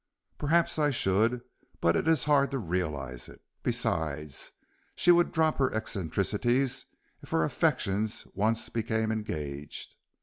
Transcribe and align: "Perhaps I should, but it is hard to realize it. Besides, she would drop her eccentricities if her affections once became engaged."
"Perhaps 0.39 0.79
I 0.79 0.89
should, 0.89 1.41
but 1.79 1.95
it 1.95 2.07
is 2.07 2.23
hard 2.25 2.49
to 2.49 2.57
realize 2.57 3.29
it. 3.29 3.39
Besides, 3.61 4.51
she 4.95 5.11
would 5.11 5.31
drop 5.31 5.59
her 5.59 5.71
eccentricities 5.75 6.87
if 7.21 7.29
her 7.29 7.43
affections 7.43 8.25
once 8.33 8.67
became 8.69 9.11
engaged." 9.11 9.93